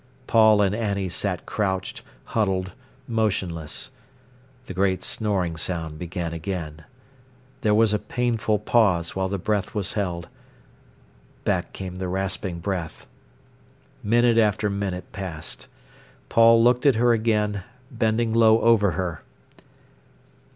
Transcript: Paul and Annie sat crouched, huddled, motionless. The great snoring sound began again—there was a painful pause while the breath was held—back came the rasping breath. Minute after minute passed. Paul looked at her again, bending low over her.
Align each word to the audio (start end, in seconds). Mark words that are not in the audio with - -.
Paul 0.25 0.63
and 0.63 0.73
Annie 0.73 1.09
sat 1.09 1.45
crouched, 1.45 2.01
huddled, 2.23 2.71
motionless. 3.07 3.91
The 4.65 4.73
great 4.73 5.03
snoring 5.03 5.55
sound 5.55 5.99
began 5.99 6.33
again—there 6.33 7.75
was 7.75 7.93
a 7.93 7.99
painful 7.99 8.57
pause 8.57 9.15
while 9.15 9.29
the 9.29 9.37
breath 9.37 9.75
was 9.75 9.93
held—back 9.93 11.71
came 11.73 11.99
the 11.99 12.07
rasping 12.07 12.59
breath. 12.61 13.05
Minute 14.01 14.39
after 14.39 14.71
minute 14.71 15.11
passed. 15.11 15.67
Paul 16.29 16.63
looked 16.63 16.87
at 16.87 16.95
her 16.95 17.13
again, 17.13 17.63
bending 17.91 18.33
low 18.33 18.59
over 18.61 18.93
her. 18.97 19.21